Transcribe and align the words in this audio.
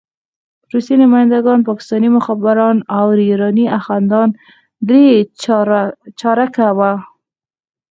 روسي 0.71 0.95
نماینده 1.01 1.39
ګان، 1.45 1.59
پاکستاني 1.69 2.09
مخبران 2.17 2.77
او 2.97 3.05
ایراني 3.25 3.65
اخندان 3.79 4.29
درې 4.87 5.03
چارکه 6.21 6.67
وو. 6.77 6.93